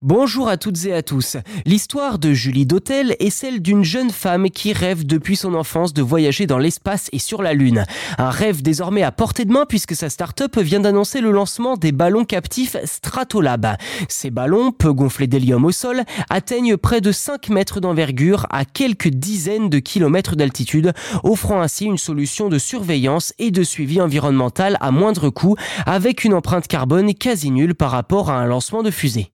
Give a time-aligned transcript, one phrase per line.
[0.00, 1.36] Bonjour à toutes et à tous.
[1.66, 6.02] L'histoire de Julie Dautel est celle d'une jeune femme qui rêve depuis son enfance de
[6.02, 7.84] voyager dans l'espace et sur la Lune.
[8.16, 11.90] Un rêve désormais à portée de main puisque sa start-up vient d'annoncer le lancement des
[11.90, 13.76] ballons captifs Stratolab.
[14.08, 19.08] Ces ballons, peu gonflés d'hélium au sol, atteignent près de 5 mètres d'envergure à quelques
[19.08, 20.92] dizaines de kilomètres d'altitude,
[21.24, 25.56] offrant ainsi une solution de surveillance et de suivi environnemental à moindre coût
[25.86, 29.32] avec une empreinte carbone quasi nulle par rapport à un lancement de fusée.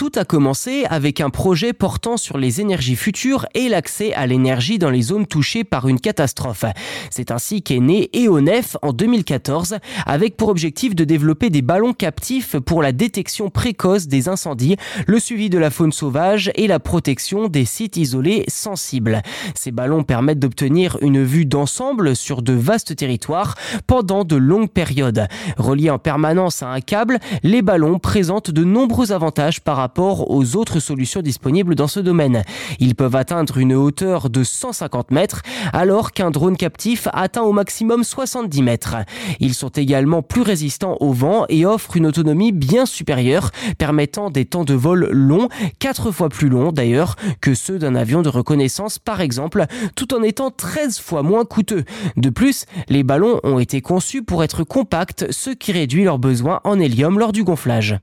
[0.00, 4.78] Tout a commencé avec un projet portant sur les énergies futures et l'accès à l'énergie
[4.78, 6.64] dans les zones touchées par une catastrophe.
[7.10, 9.76] C'est ainsi qu'est né EONEF en 2014
[10.06, 14.76] avec pour objectif de développer des ballons captifs pour la détection précoce des incendies,
[15.06, 19.20] le suivi de la faune sauvage et la protection des sites isolés sensibles.
[19.54, 23.54] Ces ballons permettent d'obtenir une vue d'ensemble sur de vastes territoires
[23.86, 25.28] pendant de longues périodes.
[25.58, 30.30] Reliés en permanence à un câble, les ballons présentent de nombreux avantages par rapport rapport
[30.30, 32.44] aux autres solutions disponibles dans ce domaine.
[32.78, 35.42] Ils peuvent atteindre une hauteur de 150 mètres,
[35.72, 38.94] alors qu'un drone captif atteint au maximum 70 mètres.
[39.40, 44.44] Ils sont également plus résistants au vent et offrent une autonomie bien supérieure, permettant des
[44.44, 45.48] temps de vol longs,
[45.80, 49.64] 4 fois plus longs d'ailleurs que ceux d'un avion de reconnaissance par exemple,
[49.96, 51.82] tout en étant 13 fois moins coûteux.
[52.16, 56.60] De plus, les ballons ont été conçus pour être compacts, ce qui réduit leurs besoins
[56.62, 57.98] en hélium lors du gonflage.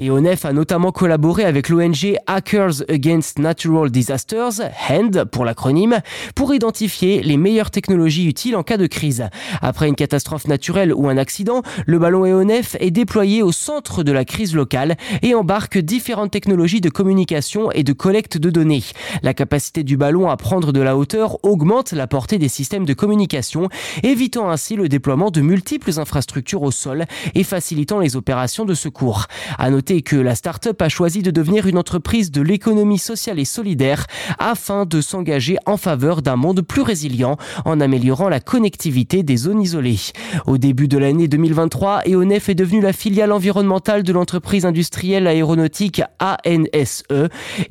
[0.00, 5.98] EONEF a notamment collaboré avec l'ONG Hackers Against Natural Disasters, HAND pour l'acronyme,
[6.36, 9.28] pour identifier les meilleures technologies utiles en cas de crise.
[9.60, 14.12] Après une catastrophe naturelle ou un accident, le ballon EONEF est déployé au centre de
[14.12, 18.84] la crise locale et embarque différentes technologies de communication et de collecte de données.
[19.24, 22.94] La capacité du ballon à prendre de la hauteur augmente la portée des systèmes de
[22.94, 23.68] communication,
[24.04, 29.26] évitant ainsi le déploiement de multiples infrastructures au sol et facilitant les opérations de secours.
[29.58, 34.06] À que la start-up a choisi de devenir une entreprise de l'économie sociale et solidaire
[34.38, 39.62] afin de s'engager en faveur d'un monde plus résilient en améliorant la connectivité des zones
[39.62, 39.98] isolées.
[40.46, 46.02] Au début de l'année 2023, EONEF est devenue la filiale environnementale de l'entreprise industrielle aéronautique
[46.20, 47.04] ANSE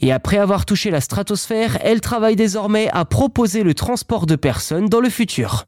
[0.02, 4.90] et après avoir touché la stratosphère, elle travaille désormais à proposer le transport de personnes
[4.90, 5.66] dans le futur.